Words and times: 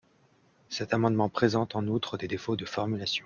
Cet 0.69 0.95
amendement 0.95 1.29
présente 1.29 1.75
en 1.75 1.85
outre 1.85 2.17
des 2.17 2.27
défauts 2.27 2.55
de 2.55 2.65
formulation. 2.65 3.19